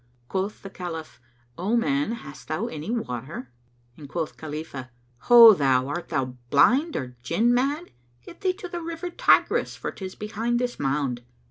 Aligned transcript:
Quoth 0.29 0.63
the 0.63 0.69
Caliph, 0.71 1.21
"O 1.59 1.77
man, 1.77 2.11
hast 2.13 2.47
thou 2.47 2.65
any 2.65 2.89
water?"; 2.89 3.51
and 3.95 4.09
quoth 4.09 4.35
Khalifah, 4.35 4.89
"Ho 5.29 5.53
thou, 5.53 5.87
art 5.89 6.09
thou 6.09 6.37
blind, 6.49 6.95
or 6.97 7.15
Jinn 7.21 7.53
mad? 7.53 7.91
Get 8.25 8.41
thee 8.41 8.53
to 8.53 8.67
the 8.67 8.81
river 8.81 9.11
Tigris, 9.11 9.75
for 9.75 9.91
'tis 9.91 10.15
behind 10.15 10.57
this 10.57 10.79
mound." 10.79 11.21